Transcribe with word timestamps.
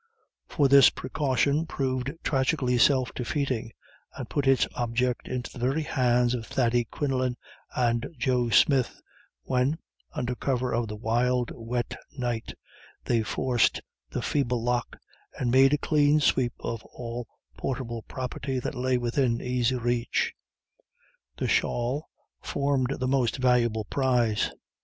For 0.47 0.67
this 0.67 0.89
precaution 0.89 1.67
proved 1.67 2.11
tragically 2.23 2.79
self 2.79 3.13
defeating, 3.13 3.71
and 4.15 4.27
put 4.27 4.47
its 4.47 4.67
object 4.73 5.27
into 5.27 5.51
the 5.51 5.59
very 5.59 5.83
hands 5.83 6.33
of 6.33 6.47
Thady 6.47 6.85
Quinlan 6.85 7.37
and 7.75 8.07
Joe 8.17 8.49
Smith, 8.49 8.99
when, 9.43 9.77
under 10.13 10.33
cover 10.33 10.73
of 10.73 10.87
the 10.87 10.95
wild, 10.95 11.51
wet 11.53 11.95
night, 12.17 12.55
they 13.05 13.21
forced 13.21 13.79
the 14.09 14.23
feeble 14.23 14.63
lock, 14.63 14.97
and 15.39 15.51
made 15.51 15.71
a 15.71 15.77
clean 15.77 16.19
sweep 16.19 16.53
of 16.61 16.83
all 16.85 17.27
portable 17.55 18.01
property 18.01 18.57
that 18.57 18.73
lay 18.73 18.97
within 18.97 19.39
easy 19.39 19.75
reach. 19.75 20.33
The 21.37 21.47
shawl 21.47 22.09
formed 22.41 22.97
the 22.99 23.07
most 23.07 23.37
valuable 23.37 23.85
prize. 23.85 24.49